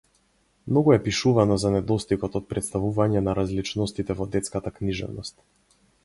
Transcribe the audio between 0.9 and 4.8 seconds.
е пишувано за недостигот од претставување на различностите во детската